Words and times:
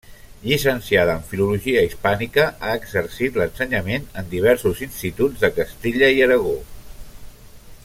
Llicenciada 0.43 1.17
en 1.19 1.23
Filologia 1.31 1.83
Hispànica, 1.87 2.45
ha 2.69 2.71
exercit 2.79 3.37
l'ensenyament 3.41 4.09
en 4.23 4.33
diversos 4.33 4.83
instituts 4.87 5.45
de 5.45 5.53
Castella 5.61 6.11
i 6.19 6.27
Aragó. 6.31 6.57